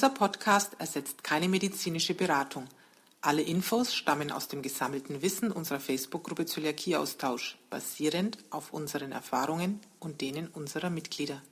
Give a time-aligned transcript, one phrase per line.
[0.00, 2.64] Dieser Podcast ersetzt keine medizinische Beratung.
[3.20, 10.22] Alle Infos stammen aus dem gesammelten Wissen unserer Facebook-Gruppe Zöliakieaustausch, basierend auf unseren Erfahrungen und
[10.22, 11.42] denen unserer Mitglieder.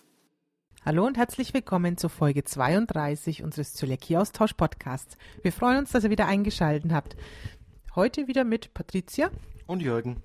[0.82, 5.18] Hallo und herzlich willkommen zur Folge 32 unseres Zöliakieaustausch-Podcasts.
[5.42, 7.16] Wir freuen uns, dass ihr wieder eingeschaltet habt.
[7.94, 9.30] Heute wieder mit Patricia
[9.66, 10.22] und Jürgen.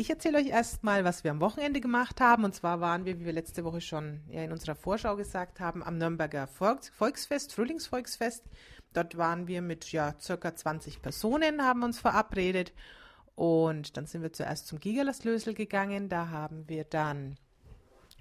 [0.00, 2.44] Ich erzähle euch erstmal, was wir am Wochenende gemacht haben.
[2.44, 5.82] Und zwar waren wir, wie wir letzte Woche schon ja, in unserer Vorschau gesagt haben,
[5.82, 8.44] am Nürnberger Volks Volksfest, Frühlingsvolksfest.
[8.92, 12.72] Dort waren wir mit ja, circa 20 Personen, haben uns verabredet.
[13.34, 16.08] Und dann sind wir zuerst zum Gigerlaslösel gegangen.
[16.08, 17.36] Da haben wir dann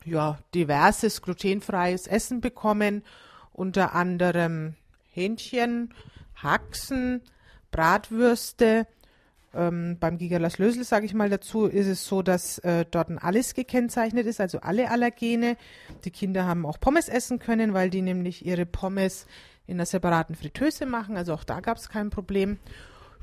[0.03, 3.03] ja, diverses glutenfreies Essen bekommen.
[3.51, 4.73] Unter anderem
[5.11, 5.93] Hähnchen,
[6.41, 7.21] Haxen,
[7.69, 8.87] Bratwürste,
[9.53, 13.53] ähm, beim Gigalas Lösel, sage ich mal dazu, ist es so, dass äh, dort alles
[13.53, 15.57] gekennzeichnet ist, also alle Allergene.
[16.03, 19.25] Die Kinder haben auch Pommes essen können, weil die nämlich ihre Pommes
[19.65, 21.17] in einer separaten Fritteuse machen.
[21.17, 22.57] Also auch da gab es kein Problem.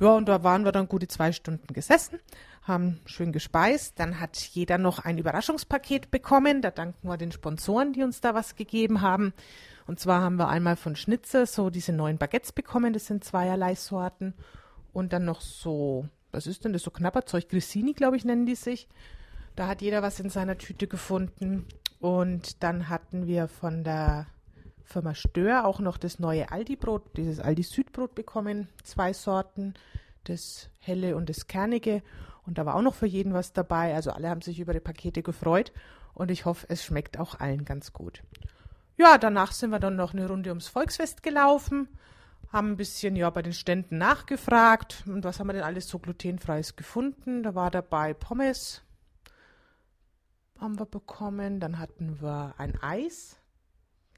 [0.01, 2.19] Ja, und da waren wir dann gute zwei Stunden gesessen,
[2.63, 4.01] haben schön gespeist.
[4.01, 6.63] Dann hat jeder noch ein Überraschungspaket bekommen.
[6.63, 9.33] Da danken wir den Sponsoren, die uns da was gegeben haben.
[9.87, 12.93] Und zwar haben wir einmal von Schnitzer so diese neuen Baguettes bekommen.
[12.93, 14.35] Das sind zweierlei Sorten
[14.95, 18.55] und dann noch so, was ist denn das, so Knapperzeug, Grissini, glaube ich, nennen die
[18.55, 18.89] sich.
[19.57, 21.67] Da hat jeder was in seiner Tüte gefunden.
[22.01, 24.27] Und dann hatten wir von der
[24.85, 28.69] Firma Stör auch noch das neue Aldi-Brot, dieses Aldi-Südbrot bekommen.
[28.85, 29.75] Zwei Sorten,
[30.25, 32.03] das helle und das kernige.
[32.47, 33.95] Und da war auch noch für jeden was dabei.
[33.95, 35.73] Also alle haben sich über die Pakete gefreut.
[36.15, 38.23] Und ich hoffe, es schmeckt auch allen ganz gut.
[38.97, 41.89] Ja, danach sind wir dann noch eine Runde ums Volksfest gelaufen
[42.55, 45.99] haben ein bisschen ja bei den Ständen nachgefragt und was haben wir denn alles so
[45.99, 47.43] glutenfreies gefunden.
[47.43, 48.83] Da war dabei Pommes
[50.61, 53.37] haben wir bekommen, dann hatten wir ein Eis,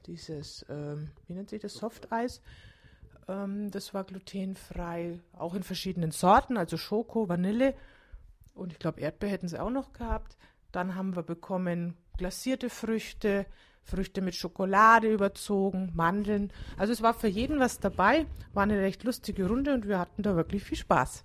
[0.05, 2.41] dieses, ähm, wie nennt sich das, Softeis.
[3.27, 7.73] Ähm, das war glutenfrei, auch in verschiedenen Sorten, also Schoko, Vanille
[8.53, 10.37] und ich glaube Erdbeer hätten sie auch noch gehabt.
[10.71, 13.47] Dann haben wir bekommen glasierte Früchte,
[13.87, 16.51] Früchte mit Schokolade überzogen, Mandeln.
[16.77, 20.23] Also es war für jeden was dabei, war eine recht lustige Runde und wir hatten
[20.23, 21.23] da wirklich viel Spaß.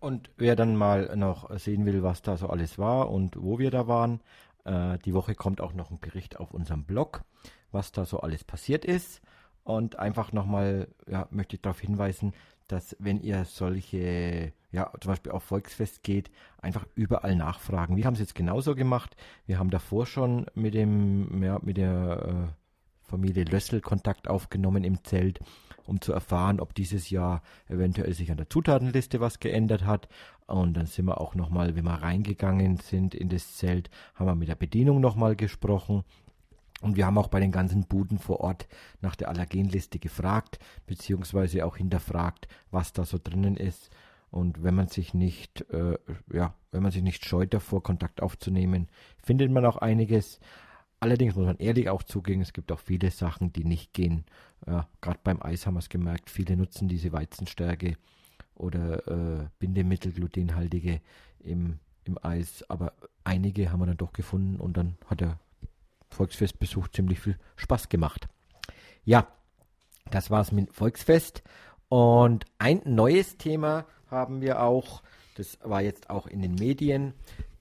[0.00, 3.70] Und wer dann mal noch sehen will, was da so alles war und wo wir
[3.70, 4.20] da waren,
[4.64, 7.22] äh, die Woche kommt auch noch ein Bericht auf unserem Blog,
[7.72, 9.22] was da so alles passiert ist.
[9.62, 12.34] Und einfach nochmal, ja, möchte ich darauf hinweisen,
[12.68, 17.96] dass wenn ihr solche, ja, zum Beispiel auf Volksfest geht, einfach überall nachfragen.
[17.96, 19.16] Wir haben es jetzt genauso gemacht.
[19.46, 25.04] Wir haben davor schon mit dem, ja, mit der äh, Familie Lössel Kontakt aufgenommen im
[25.04, 25.38] Zelt,
[25.86, 30.08] um zu erfahren, ob dieses Jahr eventuell sich an der Zutatenliste was geändert hat.
[30.46, 34.34] Und dann sind wir auch nochmal, wenn wir reingegangen sind in das Zelt, haben wir
[34.34, 36.02] mit der Bedienung nochmal gesprochen
[36.84, 38.68] und wir haben auch bei den ganzen Buden vor Ort
[39.00, 43.90] nach der Allergenliste gefragt, beziehungsweise auch hinterfragt, was da so drinnen ist.
[44.34, 45.96] Und wenn man sich nicht, äh,
[46.32, 48.88] ja, wenn man sich nicht scheut davor, Kontakt aufzunehmen,
[49.22, 50.40] findet man auch einiges.
[50.98, 54.24] Allerdings muss man ehrlich auch zugeben, es gibt auch viele Sachen, die nicht gehen.
[54.66, 57.96] Ja, Gerade beim Eis haben wir es gemerkt, viele nutzen diese Weizenstärke
[58.56, 61.00] oder äh, Bindemittel, glutenhaltige
[61.38, 65.38] im, im Eis, aber einige haben wir dann doch gefunden und dann hat er
[66.10, 68.26] Volksfestbesuch ziemlich viel Spaß gemacht.
[69.04, 69.28] Ja,
[70.10, 71.44] das war's mit Volksfest.
[71.88, 75.02] Und ein neues Thema haben wir auch,
[75.36, 77.12] das war jetzt auch in den Medien.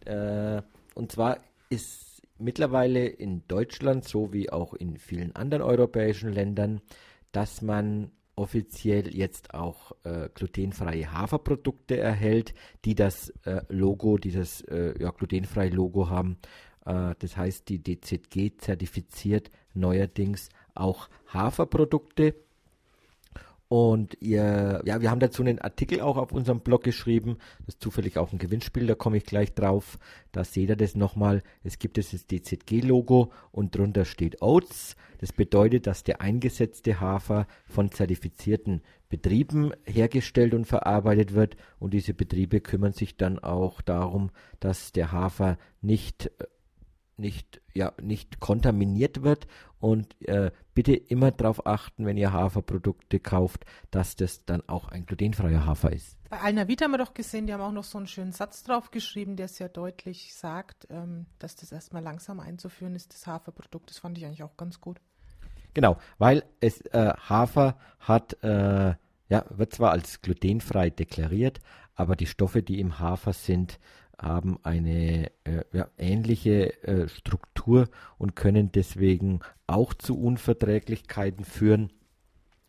[0.05, 0.61] Äh,
[0.95, 6.81] und zwar ist mittlerweile in Deutschland so wie auch in vielen anderen europäischen Ländern,
[7.31, 12.53] dass man offiziell jetzt auch äh, glutenfreie Haferprodukte erhält,
[12.85, 16.37] die das äh, Logo, dieses äh, ja, glutenfreie Logo haben.
[16.85, 22.35] Äh, das heißt, die DZG zertifiziert neuerdings auch Haferprodukte.
[23.73, 27.37] Und ihr, ja, wir haben dazu einen Artikel auch auf unserem Blog geschrieben.
[27.65, 29.97] Das ist zufällig auch ein Gewinnspiel, da komme ich gleich drauf.
[30.31, 31.41] Da seht ihr das nochmal.
[31.63, 34.95] Es gibt das DZG-Logo und drunter steht Oats.
[35.21, 41.55] Das bedeutet, dass der eingesetzte Hafer von zertifizierten Betrieben hergestellt und verarbeitet wird.
[41.79, 44.29] Und diese Betriebe kümmern sich dann auch darum,
[44.59, 46.45] dass der Hafer nicht äh,
[47.23, 49.47] nicht, ja, nicht kontaminiert wird.
[49.79, 55.05] Und äh, bitte immer darauf achten, wenn ihr Haferprodukte kauft, dass das dann auch ein
[55.05, 56.17] glutenfreier Hafer ist.
[56.29, 58.91] Bei Alnavita haben wir doch gesehen, die haben auch noch so einen schönen Satz drauf
[58.91, 63.89] geschrieben, der sehr deutlich sagt, ähm, dass das erstmal langsam einzuführen ist, das Haferprodukt.
[63.89, 64.99] Das fand ich eigentlich auch ganz gut.
[65.73, 68.93] Genau, weil es äh, Hafer hat, äh,
[69.29, 71.59] ja, wird zwar als glutenfrei deklariert,
[71.95, 73.79] aber die Stoffe, die im Hafer sind,
[74.17, 81.91] haben eine äh, ja, ähnliche äh, Struktur und können deswegen auch zu Unverträglichkeiten führen.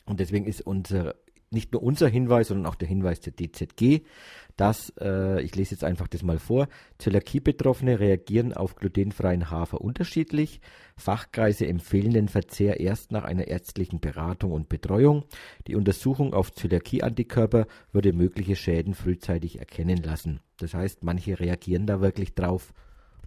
[0.07, 1.15] Und deswegen ist unser
[1.51, 4.03] nicht nur unser Hinweis, sondern auch der Hinweis der DZG,
[4.57, 6.69] dass, äh, ich lese jetzt einfach das mal vor,
[6.99, 10.61] Zöliakie-Betroffene reagieren auf glutenfreien Hafer unterschiedlich.
[10.97, 15.25] Fachkreise empfehlen den Verzehr erst nach einer ärztlichen Beratung und Betreuung.
[15.67, 20.41] Die Untersuchung auf Zöliakie-Antikörper würde mögliche Schäden frühzeitig erkennen lassen.
[20.59, 22.73] Das heißt, manche reagieren da wirklich drauf.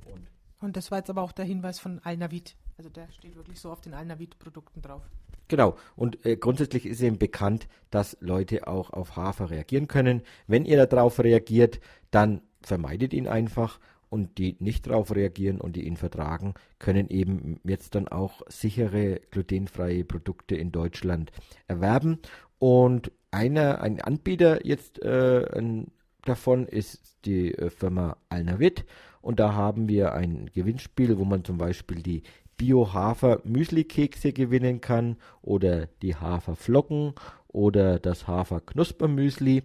[0.05, 0.27] Und,
[0.61, 2.55] und das war jetzt aber auch der Hinweis von Alnavit.
[2.77, 5.03] Also der steht wirklich so auf den Alnavit-Produkten drauf.
[5.47, 5.77] Genau.
[5.95, 10.21] Und äh, grundsätzlich ist eben bekannt, dass Leute auch auf Hafer reagieren können.
[10.47, 11.79] Wenn ihr darauf reagiert,
[12.11, 13.79] dann vermeidet ihn einfach.
[14.09, 19.19] Und die nicht darauf reagieren und die ihn vertragen, können eben jetzt dann auch sichere
[19.31, 21.33] glutenfreie Produkte in Deutschland
[21.67, 22.19] erwerben.
[22.57, 25.91] Und einer, ein Anbieter jetzt äh, ein,
[26.23, 28.85] davon ist die äh, Firma Alnavit.
[29.21, 32.23] Und da haben wir ein Gewinnspiel, wo man zum Beispiel die
[32.57, 37.13] Bio-Hafer-Müsli-Kekse gewinnen kann oder die Haferflocken
[37.47, 39.63] oder das Hafer-Knuspermüsli.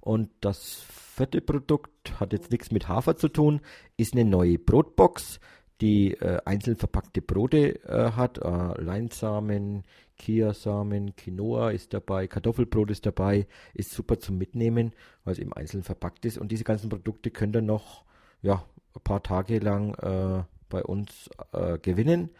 [0.00, 3.60] Und das vierte Produkt hat jetzt nichts mit Hafer zu tun,
[3.96, 5.40] ist eine neue Brotbox,
[5.80, 8.38] die äh, einzeln verpackte Brote äh, hat.
[8.38, 9.84] Äh, Leinsamen,
[10.16, 14.92] Kiasamen, Quinoa ist dabei, Kartoffelbrot ist dabei, ist super zum Mitnehmen,
[15.24, 16.38] weil es eben einzeln verpackt ist.
[16.38, 18.04] Und diese ganzen Produkte könnt ihr noch
[18.42, 18.64] ja,
[18.94, 22.30] ein paar Tage lang äh, bei uns äh, gewinnen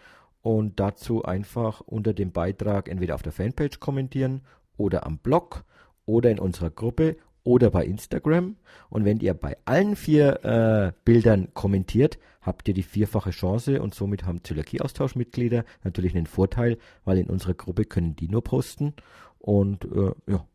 [0.41, 4.41] und dazu einfach unter dem Beitrag entweder auf der Fanpage kommentieren
[4.77, 5.65] oder am Blog
[6.07, 8.57] oder in unserer Gruppe oder bei Instagram.
[8.89, 13.95] Und wenn ihr bei allen vier äh, Bildern kommentiert, habt ihr die vierfache Chance und
[13.95, 18.95] somit haben Zöliakie-Austauschmitglieder natürlich einen Vorteil, weil in unserer Gruppe können die nur posten.
[19.39, 20.47] Und äh, ja,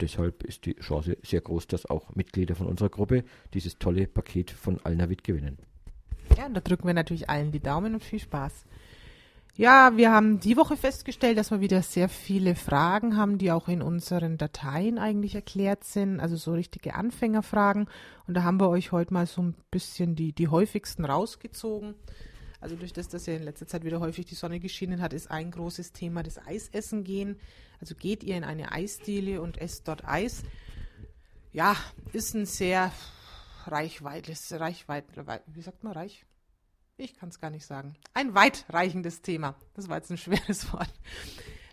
[0.00, 4.50] deshalb ist die Chance sehr groß, dass auch Mitglieder von unserer Gruppe dieses tolle Paket
[4.50, 5.58] von Alnavit gewinnen.
[6.36, 8.64] Ja, und da drücken wir natürlich allen die Daumen und viel Spaß.
[9.56, 13.68] Ja, wir haben die Woche festgestellt, dass wir wieder sehr viele Fragen haben, die auch
[13.68, 17.86] in unseren Dateien eigentlich erklärt sind, also so richtige Anfängerfragen.
[18.26, 21.94] Und da haben wir euch heute mal so ein bisschen die, die häufigsten rausgezogen.
[22.60, 25.30] Also durch das, dass ja in letzter Zeit wieder häufig die Sonne geschienen hat, ist
[25.30, 27.38] ein großes Thema das Eisessen gehen.
[27.80, 30.42] Also geht ihr in eine Eisdiele und esst dort Eis.
[31.52, 31.76] Ja,
[32.12, 32.92] ist ein sehr
[33.70, 35.04] reichweites, reichweit,
[35.46, 36.26] wie sagt man reich?
[36.96, 37.94] Ich kann es gar nicht sagen.
[38.12, 39.54] Ein weitreichendes Thema.
[39.74, 40.92] Das war jetzt ein schweres Wort.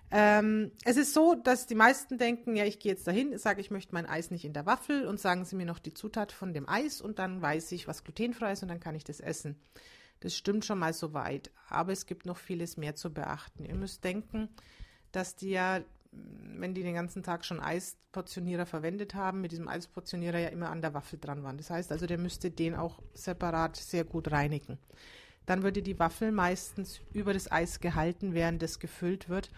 [0.10, 3.72] Ähm, es ist so, dass die meisten denken, ja, ich gehe jetzt dahin, sage, ich
[3.72, 6.54] möchte mein Eis nicht in der Waffel und sagen sie mir noch die Zutat von
[6.54, 9.60] dem Eis und dann weiß ich, was glutenfrei ist und dann kann ich das essen.
[10.22, 13.66] Das stimmt schon mal so weit, aber es gibt noch vieles mehr zu beachten.
[13.66, 14.50] Ihr müsst denken,
[15.12, 15.82] dass die ja
[16.12, 20.82] wenn die den ganzen Tag schon Eisportionierer verwendet haben, mit diesem Eisportionierer ja immer an
[20.82, 21.58] der Waffel dran waren.
[21.58, 24.78] Das heißt also, der müsste den auch separat sehr gut reinigen.
[25.46, 29.52] Dann würde die Waffel meistens über das Eis gehalten, während es gefüllt wird.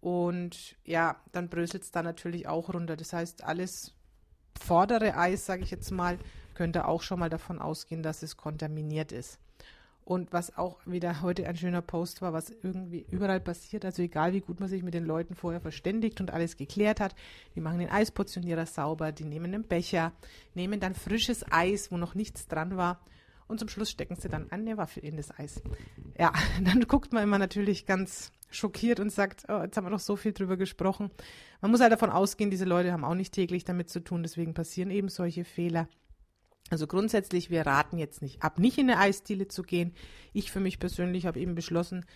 [0.00, 2.96] Und ja, dann bröselt es da natürlich auch runter.
[2.96, 3.94] Das heißt, alles
[4.58, 6.18] vordere Eis, sage ich jetzt mal,
[6.54, 9.38] könnte auch schon mal davon ausgehen, dass es kontaminiert ist.
[10.10, 14.32] Und was auch wieder heute ein schöner Post war, was irgendwie überall passiert, also egal
[14.32, 17.14] wie gut man sich mit den Leuten vorher verständigt und alles geklärt hat,
[17.54, 20.12] die machen den Eisportionierer sauber, die nehmen den Becher,
[20.52, 22.98] nehmen dann frisches Eis, wo noch nichts dran war
[23.46, 25.62] und zum Schluss stecken sie dann eine Waffel in das Eis.
[26.18, 26.32] Ja,
[26.64, 30.16] dann guckt man immer natürlich ganz schockiert und sagt, oh, jetzt haben wir doch so
[30.16, 31.12] viel drüber gesprochen.
[31.60, 34.54] Man muss halt davon ausgehen, diese Leute haben auch nicht täglich damit zu tun, deswegen
[34.54, 35.88] passieren eben solche Fehler.
[36.70, 39.92] Also grundsätzlich, wir raten jetzt nicht ab, nicht in eine Eisdiele zu gehen.
[40.32, 42.06] Ich für mich persönlich habe eben beschlossen,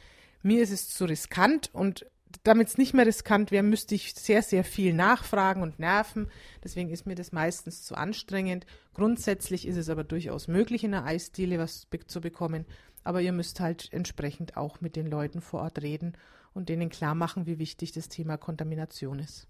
[0.42, 2.06] mir ist es zu riskant und
[2.42, 6.28] damit es nicht mehr riskant wäre, müsste ich sehr, sehr viel nachfragen und nerven.
[6.62, 8.66] Deswegen ist mir das meistens zu anstrengend.
[8.92, 12.66] Grundsätzlich ist es aber durchaus möglich, in einer Eisdiele was zu bekommen.
[13.04, 16.14] Aber ihr müsst halt entsprechend auch mit den Leuten vor Ort reden
[16.54, 19.46] und denen klar machen, wie wichtig das Thema Kontamination ist.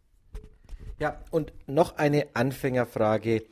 [0.98, 3.44] Ja, und noch eine Anfängerfrage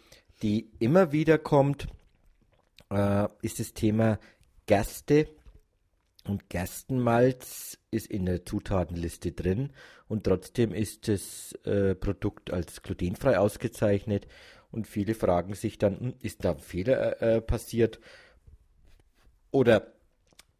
[0.42, 1.88] die immer wieder kommt,
[2.90, 4.18] äh, ist das Thema
[4.66, 5.28] Gerste.
[6.24, 9.72] Und Gerstenmalz ist in der Zutatenliste drin
[10.06, 14.28] und trotzdem ist das äh, Produkt als glutenfrei ausgezeichnet.
[14.70, 17.98] Und viele fragen sich dann, hm, ist da ein Fehler äh, passiert?
[19.50, 19.92] Oder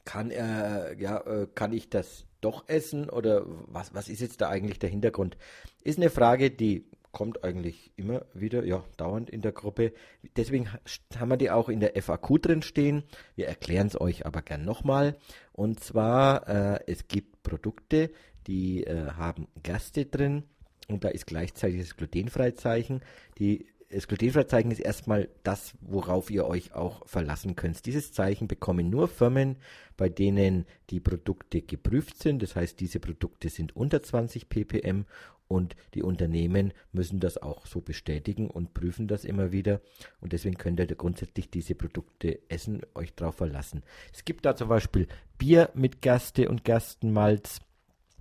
[0.05, 3.09] kann, äh, ja, äh, kann ich das doch essen?
[3.09, 5.37] Oder was, was ist jetzt da eigentlich der Hintergrund?
[5.85, 9.93] Ist eine Frage, die kommt eigentlich immer wieder, ja, dauernd in der Gruppe.
[10.37, 10.69] Deswegen
[11.17, 13.05] haben wir die auch in der FAQ drin stehen.
[13.37, 15.17] Wir erklären es euch aber gern nochmal.
[15.53, 18.11] Und zwar, äh, es gibt Produkte,
[18.47, 20.45] die äh, haben Gerste drin
[20.89, 23.03] und da ist gleichzeitig das Glutenfreizeichen.
[23.39, 27.85] Die das Glutenfreizeichen ist erstmal das, worauf ihr euch auch verlassen könnt.
[27.85, 29.59] Dieses Zeichen bekommen nur Firmen,
[29.99, 32.43] bei denen die Produkte geprüft sind.
[32.43, 35.05] Das heißt, diese Produkte sind unter 20 ppm
[35.53, 39.81] und die Unternehmen müssen das auch so bestätigen und prüfen das immer wieder.
[40.21, 43.83] Und deswegen könnt ihr grundsätzlich diese Produkte essen, euch darauf verlassen.
[44.13, 47.61] Es gibt da zum Beispiel Bier mit Gerste und Gerstenmalz.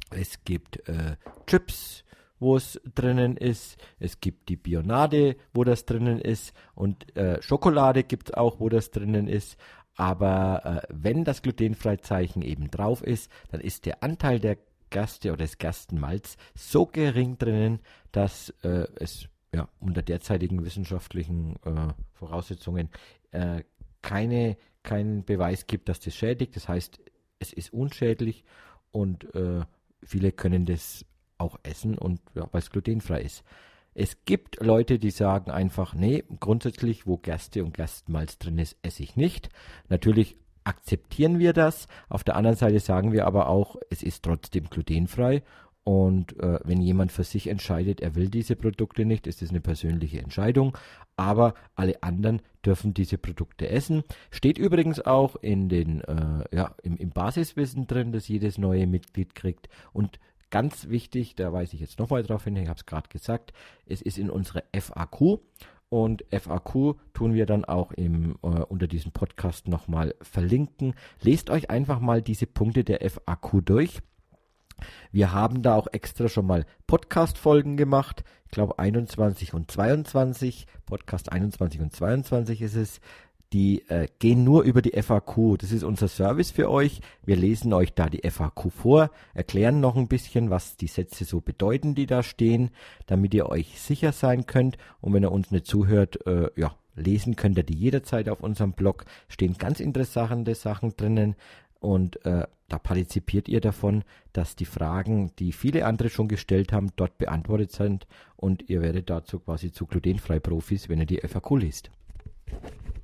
[0.10, 1.16] Es gibt äh,
[1.48, 2.04] Chips
[2.42, 3.78] wo es drinnen ist.
[4.00, 6.54] Es gibt die Bionade, wo das drinnen ist.
[6.74, 9.58] Und äh, Schokolade gibt es auch, wo das drinnen ist.
[9.96, 14.58] Aber äh, wenn das Glutenfreizeichen eben drauf ist, dann ist der Anteil der
[14.92, 17.80] Gerste oder des Gerstenmalz so gering drinnen,
[18.12, 22.90] dass äh, es ja, unter derzeitigen wissenschaftlichen äh, Voraussetzungen
[23.32, 23.64] äh,
[24.04, 26.56] keine, keinen Beweis gibt, dass das schädigt.
[26.56, 27.00] Das heißt,
[27.40, 28.44] es ist unschädlich
[28.92, 29.66] und äh,
[30.04, 31.06] viele können das
[31.38, 33.44] auch essen und ja, weil es glutenfrei ist.
[33.94, 39.04] Es gibt Leute, die sagen einfach, nee, grundsätzlich, wo Gerste und Gerstenmalz drin ist, esse
[39.04, 39.50] ich nicht.
[39.90, 41.88] Natürlich akzeptieren wir das.
[42.10, 45.44] Auf der anderen Seite sagen wir aber auch, es ist trotzdem glutenfrei.
[45.84, 49.62] Und äh, wenn jemand für sich entscheidet, er will diese Produkte nicht, ist das eine
[49.62, 50.78] persönliche Entscheidung.
[51.18, 54.04] Aber alle anderen dürfen diese Produkte essen.
[54.30, 59.34] Steht übrigens auch in den, äh, ja, im, im Basiswissen drin, dass jedes neue Mitglied
[59.34, 59.70] kriegt.
[59.92, 60.20] Und
[60.52, 63.54] Ganz wichtig, da weise ich jetzt nochmal drauf hin, ich habe es gerade gesagt,
[63.86, 65.40] es ist in unserer FAQ
[65.92, 70.94] und FAQ tun wir dann auch im, äh, unter diesem Podcast nochmal verlinken.
[71.22, 74.00] Lest euch einfach mal diese Punkte der FAQ durch.
[75.12, 78.24] Wir haben da auch extra schon mal Podcast-Folgen gemacht.
[78.46, 80.66] Ich glaube 21 und 22.
[80.86, 83.02] Podcast 21 und 22 ist es
[83.54, 85.58] die äh, gehen nur über die FAQ.
[85.60, 87.02] Das ist unser Service für euch.
[87.26, 91.42] Wir lesen euch da die FAQ vor, erklären noch ein bisschen, was die Sätze so
[91.42, 92.70] bedeuten, die da stehen,
[93.08, 94.78] damit ihr euch sicher sein könnt.
[95.02, 98.74] Und wenn ihr uns nicht zuhört, äh, ja, lesen könnt ihr die jederzeit auf unserem
[98.74, 99.06] Blog.
[99.28, 101.36] Stehen ganz interessante Sachen drinnen.
[101.82, 106.92] Und äh, da partizipiert ihr davon, dass die Fragen, die viele andere schon gestellt haben,
[106.96, 108.08] dort beantwortet sind.
[108.38, 111.92] Und ihr werdet dazu quasi zu glutenfrei Profis, wenn ihr die FAQ liest.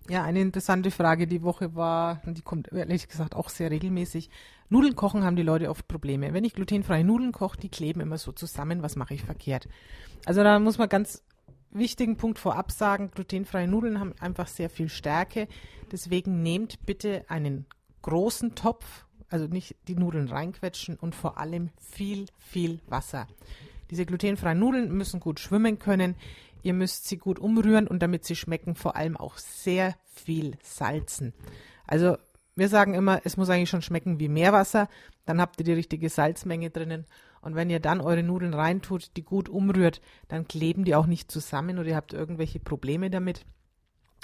[0.10, 4.30] Ja, eine interessante Frage die Woche war, und die kommt ehrlich gesagt auch sehr regelmäßig.
[4.70, 6.34] Nudeln kochen haben die Leute oft Probleme.
[6.34, 8.82] Wenn ich glutenfreie Nudeln koche, die kleben immer so zusammen.
[8.82, 9.68] Was mache ich verkehrt?
[10.26, 11.24] Also da muss man ganz
[11.72, 15.48] wichtigen Punkt vorab sagen, glutenfreie Nudeln haben einfach sehr viel Stärke.
[15.92, 17.66] Deswegen nehmt bitte einen
[18.02, 23.28] großen Topf, also nicht die Nudeln reinquetschen und vor allem viel, viel Wasser.
[23.90, 26.16] Diese glutenfreien Nudeln müssen gut schwimmen können.
[26.68, 31.34] Ihr müsst sie gut umrühren und damit sie schmecken, vor allem auch sehr viel salzen.
[31.86, 32.18] Also
[32.58, 34.90] wir sagen immer, es muss eigentlich schon schmecken wie Meerwasser.
[35.26, 37.06] Dann habt ihr die richtige Salzmenge drinnen.
[37.40, 41.32] Und wenn ihr dann eure Nudeln reintut, die gut umrührt, dann kleben die auch nicht
[41.32, 43.46] zusammen oder ihr habt irgendwelche Probleme damit.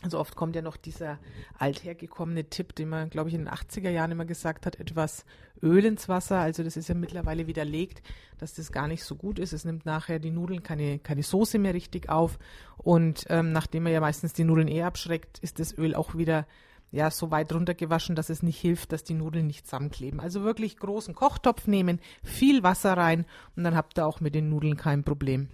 [0.03, 1.17] Also oft kommt ja noch dieser
[1.57, 5.23] althergekommene Tipp, den man, glaube ich, in den 80er Jahren immer gesagt hat, etwas
[5.61, 6.39] Öl ins Wasser.
[6.39, 8.03] Also das ist ja mittlerweile widerlegt,
[8.37, 9.53] dass das gar nicht so gut ist.
[9.53, 12.37] Es nimmt nachher die Nudeln keine, keine Soße mehr richtig auf.
[12.77, 16.45] Und ähm, nachdem man ja meistens die Nudeln eh abschreckt, ist das Öl auch wieder
[16.91, 20.19] ja, so weit runtergewaschen, dass es nicht hilft, dass die Nudeln nicht zusammenkleben.
[20.19, 24.49] Also wirklich großen Kochtopf nehmen, viel Wasser rein und dann habt ihr auch mit den
[24.49, 25.49] Nudeln kein Problem.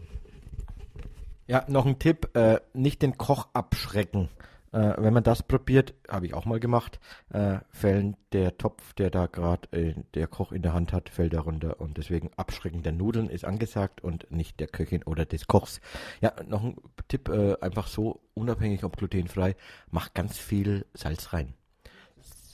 [1.50, 4.30] Ja, noch ein Tipp, äh, nicht den Koch abschrecken.
[4.72, 7.00] Äh, wenn man das probiert, habe ich auch mal gemacht,
[7.34, 11.34] äh, fällt der Topf, der da gerade äh, der Koch in der Hand hat, fällt
[11.34, 15.82] darunter und deswegen Abschrecken der Nudeln ist angesagt und nicht der Köchin oder des Kochs.
[16.22, 16.76] Ja, noch ein
[17.08, 19.56] Tipp, äh, einfach so, unabhängig ob glutenfrei,
[19.90, 21.56] mach ganz viel Salz rein.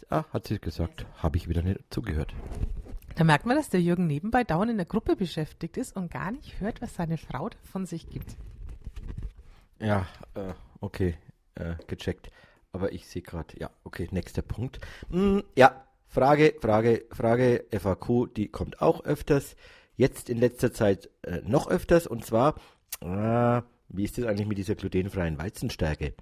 [0.10, 2.34] Ah, hat sie gesagt, habe ich wieder nicht zugehört.
[3.16, 6.32] Da merkt man, dass der Jürgen nebenbei dauernd in der Gruppe beschäftigt ist und gar
[6.32, 8.38] nicht hört, was seine Frau von sich gibt.
[9.80, 11.16] Ja, äh, okay,
[11.56, 12.30] äh, gecheckt.
[12.72, 14.80] Aber ich sehe gerade, ja, okay, nächster Punkt.
[15.10, 19.56] Mm, ja, Frage, Frage, Frage, FAQ, die kommt auch öfters.
[19.98, 22.56] Jetzt in letzter Zeit äh, noch öfters und zwar,
[23.02, 26.14] äh, wie ist es eigentlich mit dieser glutenfreien Weizenstärke?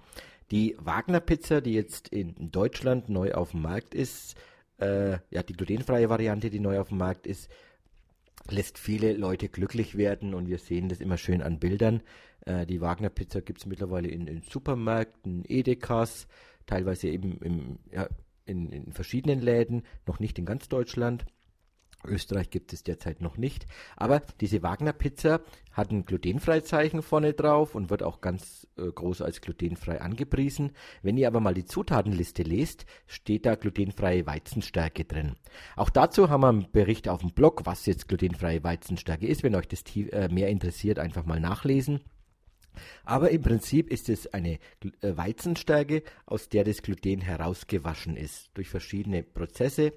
[0.50, 4.36] Die Wagner-Pizza, die jetzt in Deutschland neu auf dem Markt ist,
[4.78, 7.48] äh, ja, die glutenfreie Variante, die neu auf dem Markt ist,
[8.50, 12.02] lässt viele Leute glücklich werden und wir sehen das immer schön an Bildern.
[12.46, 16.26] Äh, die Wagner Pizza gibt es mittlerweile in, in, Supermärkten, Edekas,
[16.66, 18.08] teilweise eben im, ja,
[18.44, 21.24] in, in verschiedenen Läden, noch nicht in ganz Deutschland.
[22.06, 23.66] Österreich gibt es derzeit noch nicht.
[23.96, 25.40] Aber diese Wagner Pizza
[25.72, 30.72] hat ein Glutenfreizeichen vorne drauf und wird auch ganz äh, groß als glutenfrei angepriesen.
[31.02, 35.36] Wenn ihr aber mal die Zutatenliste lest, steht da glutenfreie Weizenstärke drin.
[35.76, 39.42] Auch dazu haben wir einen Bericht auf dem Blog, was jetzt glutenfreie Weizenstärke ist.
[39.42, 42.00] Wenn euch das äh, mehr interessiert, einfach mal nachlesen.
[43.04, 44.58] Aber im Prinzip ist es eine
[45.00, 48.50] äh, Weizenstärke, aus der das Gluten herausgewaschen ist.
[48.54, 49.92] Durch verschiedene Prozesse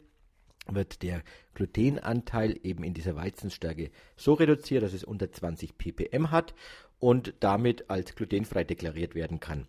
[0.70, 6.54] wird der Glutenanteil eben in dieser Weizenstärke so reduziert, dass es unter 20 ppm hat
[7.00, 9.68] und damit als glutenfrei deklariert werden kann.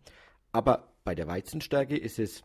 [0.53, 2.43] Aber bei der Weizenstärke ist es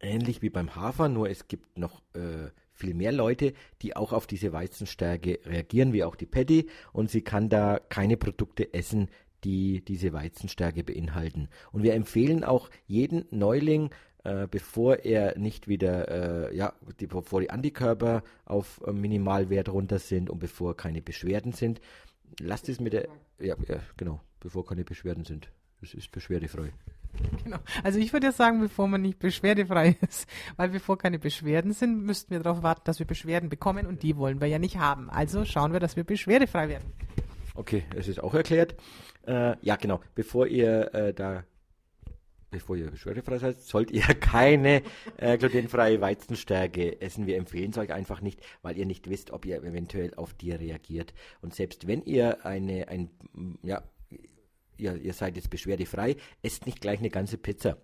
[0.00, 4.26] ähnlich wie beim Hafer, nur es gibt noch äh, viel mehr Leute, die auch auf
[4.26, 9.08] diese Weizenstärke reagieren, wie auch die Patty, und sie kann da keine Produkte essen,
[9.44, 11.48] die diese Weizenstärke beinhalten.
[11.72, 13.90] Und wir empfehlen auch jeden Neuling,
[14.24, 19.98] äh, bevor er nicht wieder, äh, ja, die, bevor die Antikörper auf äh, Minimalwert runter
[19.98, 21.80] sind und bevor keine Beschwerden sind,
[22.38, 25.50] lasst es mit der, ja, ja, genau, bevor keine Beschwerden sind.
[25.80, 26.72] Das ist beschwerdefrei.
[27.42, 27.58] Genau.
[27.82, 32.04] Also ich würde ja sagen, bevor man nicht beschwerdefrei ist, weil bevor keine Beschwerden sind,
[32.04, 35.10] müssten wir darauf warten, dass wir Beschwerden bekommen und die wollen wir ja nicht haben.
[35.10, 36.92] Also schauen wir, dass wir beschwerdefrei werden.
[37.60, 38.74] Okay, es ist auch erklärt.
[39.26, 40.00] Äh, ja, genau.
[40.14, 41.44] Bevor ihr äh, da
[42.50, 44.82] bevor ihr beschwerdefrei seid, sollt ihr keine
[45.18, 47.26] äh, glutenfreie Weizenstärke essen.
[47.26, 50.52] Wir empfehlen es euch einfach nicht, weil ihr nicht wisst, ob ihr eventuell auf die
[50.52, 51.12] reagiert.
[51.42, 53.10] Und selbst wenn ihr eine, ein,
[53.62, 53.82] ja,
[54.78, 57.76] ihr, ihr seid jetzt beschwerdefrei, esst nicht gleich eine ganze Pizza.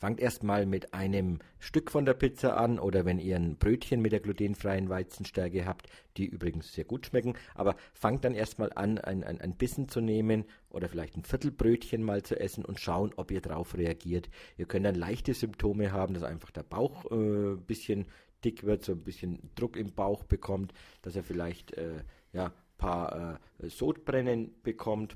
[0.00, 4.12] Fangt erstmal mit einem Stück von der Pizza an oder wenn ihr ein Brötchen mit
[4.12, 9.22] der glutenfreien Weizenstärke habt, die übrigens sehr gut schmecken, aber fangt dann erstmal an, ein,
[9.22, 13.30] ein, ein Bissen zu nehmen oder vielleicht ein Viertelbrötchen mal zu essen und schauen, ob
[13.30, 14.30] ihr darauf reagiert.
[14.56, 18.06] Ihr könnt dann leichte Symptome haben, dass einfach der Bauch ein äh, bisschen
[18.42, 23.38] dick wird, so ein bisschen Druck im Bauch bekommt, dass er vielleicht äh, ja, paar
[23.58, 25.14] äh, Sodbrennen bekommt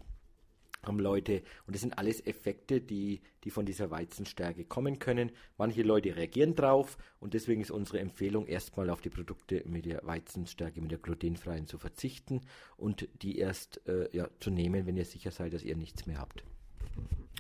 [0.87, 5.31] haben Leute, und das sind alles Effekte, die, die von dieser Weizenstärke kommen können.
[5.59, 10.01] Manche Leute reagieren drauf und deswegen ist unsere Empfehlung, erstmal auf die Produkte mit der
[10.05, 12.41] Weizenstärke, mit der glutenfreien zu verzichten
[12.77, 16.19] und die erst äh, ja, zu nehmen, wenn ihr sicher seid, dass ihr nichts mehr
[16.19, 16.45] habt.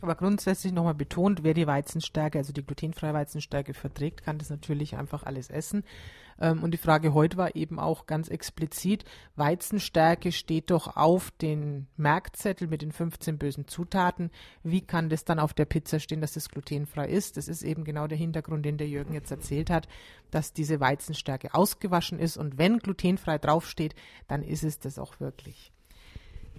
[0.00, 4.96] Aber grundsätzlich nochmal betont, wer die Weizenstärke, also die glutenfreie Weizenstärke verträgt, kann das natürlich
[4.96, 5.85] einfach alles essen.
[6.40, 9.05] Ähm, und die Frage heute war eben auch ganz explizit,
[9.37, 14.31] Weizenstärke steht doch auf den Merkzettel mit den 15 bösen Zutaten.
[14.62, 17.37] Wie kann das dann auf der Pizza stehen, dass das glutenfrei ist?
[17.37, 19.88] Das ist eben genau der Hintergrund, den der Jürgen jetzt erzählt hat,
[20.31, 23.94] dass diese Weizenstärke ausgewaschen ist und wenn glutenfrei draufsteht,
[24.29, 25.73] dann ist es das auch wirklich.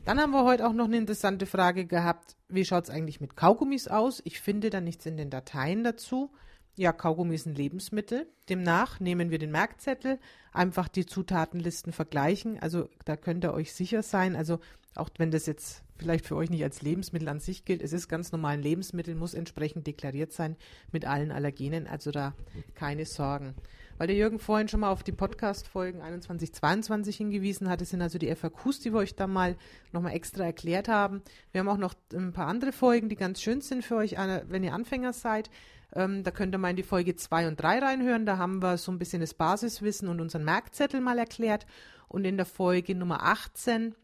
[0.05, 2.35] Dann haben wir heute auch noch eine interessante Frage gehabt.
[2.47, 4.21] Wie schaut es eigentlich mit Kaugummis aus?
[4.23, 6.31] Ich finde da nichts in den Dateien dazu.
[6.77, 8.27] Ja, Kaugummi ist ein Lebensmittel.
[8.49, 10.19] Demnach nehmen wir den Merkzettel,
[10.51, 12.59] einfach die Zutatenlisten vergleichen.
[12.59, 14.35] Also da könnt ihr euch sicher sein.
[14.35, 14.59] Also
[14.93, 18.09] auch wenn das jetzt vielleicht für euch nicht als Lebensmittel an sich gilt, es ist
[18.09, 20.57] ganz normal ein Lebensmittel, muss entsprechend deklariert sein
[20.91, 21.87] mit allen Allergenen.
[21.87, 22.33] Also da
[22.73, 23.55] keine Sorgen.
[23.97, 28.01] Weil der Jürgen vorhin schon mal auf die Podcast-Folgen 21, 22 hingewiesen hat, das sind
[28.01, 29.55] also die FAQs, die wir euch da mal
[29.93, 31.21] nochmal extra erklärt haben.
[31.51, 34.15] Wir haben auch noch ein paar andere Folgen, die ganz schön sind für euch,
[34.47, 35.49] wenn ihr Anfänger seid.
[35.93, 38.25] Ähm, da könnt ihr mal in die Folge 2 und 3 reinhören.
[38.25, 41.65] Da haben wir so ein bisschen das Basiswissen und unseren Merkzettel mal erklärt.
[42.07, 43.95] Und in der Folge Nummer 18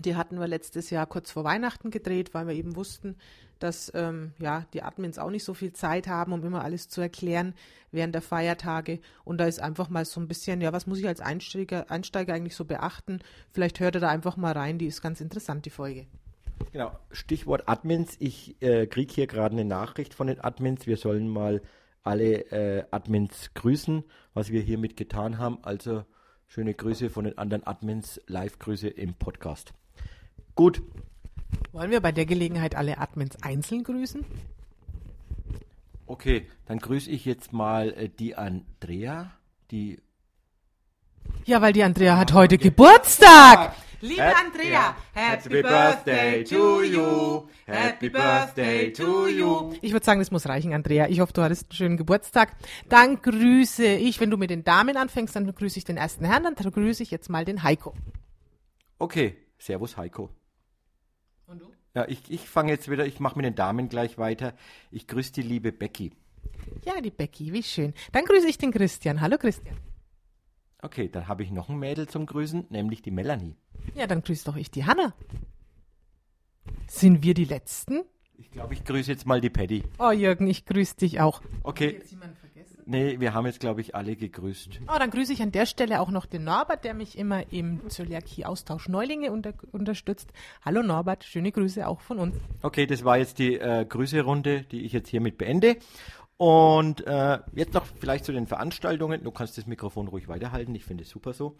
[0.00, 3.16] die hatten wir letztes Jahr kurz vor Weihnachten gedreht, weil wir eben wussten,
[3.62, 7.00] dass ähm, ja, die Admins auch nicht so viel Zeit haben, um immer alles zu
[7.00, 7.54] erklären
[7.90, 9.00] während der Feiertage.
[9.24, 12.34] Und da ist einfach mal so ein bisschen, ja, was muss ich als Einsteiger, Einsteiger
[12.34, 13.20] eigentlich so beachten?
[13.50, 16.06] Vielleicht hört ihr da einfach mal rein, die ist ganz interessant, die Folge.
[16.72, 18.16] Genau, Stichwort Admins.
[18.18, 20.86] Ich äh, kriege hier gerade eine Nachricht von den Admins.
[20.86, 21.60] Wir sollen mal
[22.02, 25.58] alle äh, Admins grüßen, was wir hiermit getan haben.
[25.62, 26.04] Also
[26.46, 29.72] schöne Grüße von den anderen Admins, Live-Grüße im Podcast.
[30.54, 30.82] Gut.
[31.72, 34.24] Wollen wir bei der Gelegenheit alle Admins einzeln grüßen?
[36.06, 39.32] Okay, dann grüße ich jetzt mal äh, die Andrea,
[39.70, 39.98] die.
[41.46, 43.74] Ja, weil die Andrea hat heute Geburtstag.
[44.02, 47.48] Liebe Andrea, Happy Birthday to you.
[47.64, 49.72] Happy Birthday to you.
[49.80, 51.08] Ich würde sagen, das muss reichen, Andrea.
[51.08, 52.54] Ich hoffe, du hattest einen schönen Geburtstag.
[52.88, 56.42] Dann grüße ich, wenn du mit den Damen anfängst, dann grüße ich den ersten Herrn,
[56.42, 57.94] dann grüße ich jetzt mal den Heiko.
[58.98, 60.30] Okay, Servus Heiko.
[61.46, 61.66] Und du?
[61.94, 64.54] Ja, ich, ich fange jetzt wieder, ich mache mit den Damen gleich weiter.
[64.90, 66.12] Ich grüße die liebe Becky.
[66.84, 67.92] Ja, die Becky, wie schön.
[68.12, 69.20] Dann grüße ich den Christian.
[69.20, 69.76] Hallo Christian.
[70.80, 73.54] Okay, dann habe ich noch ein Mädel zum Grüßen, nämlich die Melanie.
[73.94, 75.14] Ja, dann grüße doch ich die Hanna.
[76.88, 78.02] Sind wir die Letzten?
[78.36, 79.84] Ich glaube, ich grüße jetzt mal die Paddy.
[79.98, 81.40] Oh, Jürgen, ich grüße dich auch.
[81.62, 82.00] Okay.
[82.84, 84.80] Nee, wir haben jetzt, glaube ich, alle gegrüßt.
[84.88, 87.88] Oh, dann grüße ich an der Stelle auch noch den Norbert, der mich immer im
[87.88, 90.32] Zöliakie-Austausch Neulinge unter unterstützt.
[90.64, 92.36] Hallo Norbert, schöne Grüße auch von uns.
[92.62, 95.76] Okay, das war jetzt die äh, Grüßerunde, die ich jetzt hiermit beende.
[96.36, 99.22] Und äh, jetzt noch vielleicht zu den Veranstaltungen.
[99.22, 101.56] Du kannst das Mikrofon ruhig weiterhalten, ich finde es super so.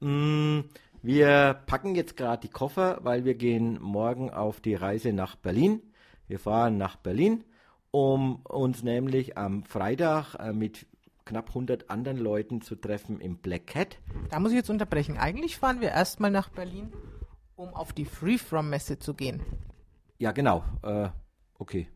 [0.00, 0.60] Mm,
[1.02, 5.82] Wir packen jetzt gerade die Koffer, weil wir gehen morgen auf die Reise nach Berlin.
[6.28, 7.44] Wir fahren nach Berlin,
[7.94, 10.88] um uns nämlich am Freitag äh, mit
[11.24, 13.98] knapp 100 anderen Leuten zu treffen im Black Cat.
[14.30, 15.16] Da muss ich jetzt unterbrechen.
[15.16, 16.92] Eigentlich fahren wir erstmal nach Berlin,
[17.54, 19.42] um auf die Free From Messe zu gehen.
[20.18, 20.64] Ja, genau.
[20.82, 21.10] Äh,
[21.56, 21.86] okay.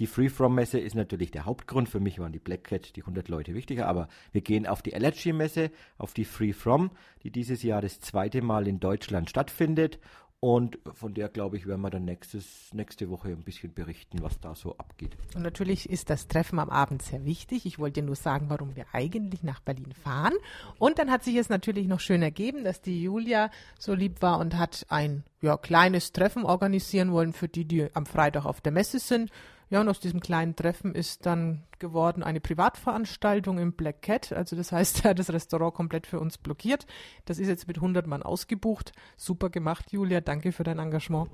[0.00, 1.88] Die Free From Messe ist natürlich der Hauptgrund.
[1.88, 3.86] Für mich waren die Black Cat, die 100 Leute wichtiger.
[3.86, 6.90] Aber wir gehen auf die Allergy Messe, auf die Free From,
[7.22, 10.00] die dieses Jahr das zweite Mal in Deutschland stattfindet.
[10.44, 14.40] Und von der, glaube ich, werden wir dann nächstes, nächste Woche ein bisschen berichten, was
[14.40, 15.16] da so abgeht.
[15.34, 17.64] Und natürlich ist das Treffen am Abend sehr wichtig.
[17.64, 20.34] Ich wollte nur sagen, warum wir eigentlich nach Berlin fahren.
[20.78, 24.38] Und dann hat sich es natürlich noch schön ergeben, dass die Julia so lieb war
[24.38, 28.72] und hat ein ja, kleines Treffen organisieren wollen für die, die am Freitag auf der
[28.72, 29.30] Messe sind.
[29.70, 34.32] Ja, und aus diesem kleinen Treffen ist dann geworden eine Privatveranstaltung im Black Cat.
[34.32, 36.86] Also das heißt, er hat das Restaurant komplett für uns blockiert.
[37.24, 38.92] Das ist jetzt mit 100 Mann ausgebucht.
[39.16, 40.20] Super gemacht, Julia.
[40.20, 41.30] Danke für dein Engagement.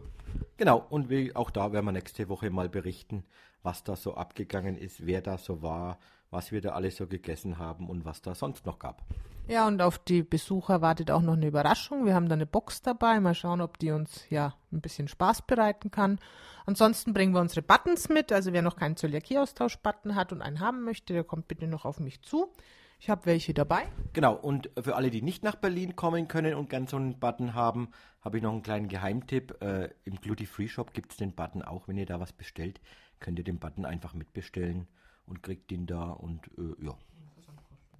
[0.56, 3.24] Genau, und auch da werden wir nächste Woche mal berichten,
[3.62, 5.98] was da so abgegangen ist, wer da so war,
[6.30, 9.04] was wir da alles so gegessen haben und was da sonst noch gab.
[9.48, 12.06] Ja, und auf die Besucher wartet auch noch eine Überraschung.
[12.06, 13.18] Wir haben da eine Box dabei.
[13.18, 16.20] Mal schauen, ob die uns ja ein bisschen Spaß bereiten kann.
[16.66, 18.30] Ansonsten bringen wir unsere Buttons mit.
[18.30, 21.98] Also wer noch keinen Zöliakie-Austausch-Button hat und einen haben möchte, der kommt bitte noch auf
[21.98, 22.52] mich zu.
[23.00, 23.88] Ich habe welche dabei.
[24.12, 27.54] Genau, und für alle, die nicht nach Berlin kommen können und ganz so einen Button
[27.54, 27.90] haben,
[28.20, 29.60] habe ich noch einen kleinen Geheimtipp.
[29.62, 31.88] Äh, Im Gluten Free Shop gibt es den Button auch.
[31.88, 32.80] Wenn ihr da was bestellt,
[33.18, 34.86] könnt ihr den Button einfach mitbestellen
[35.30, 36.94] und kriegt den da und äh, ja.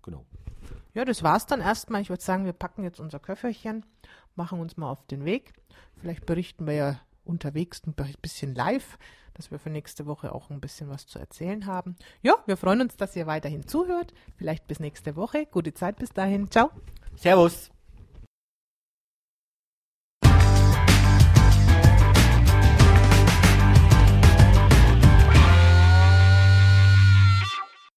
[0.03, 0.27] Genau.
[0.95, 2.03] Ja, das war's dann erstmal.
[2.03, 3.85] Ich würde sagen, wir packen jetzt unser Köfferchen,
[4.35, 5.53] machen uns mal auf den Weg.
[6.01, 8.99] Vielleicht berichten wir ja unterwegs ein bisschen live,
[9.35, 11.97] dass wir für nächste Woche auch ein bisschen was zu erzählen haben.
[12.23, 14.12] Ja, wir freuen uns, dass ihr weiterhin zuhört.
[14.37, 15.47] Vielleicht bis nächste Woche.
[15.47, 16.51] Gute Zeit bis dahin.
[16.51, 16.71] Ciao.
[17.16, 17.71] Servus.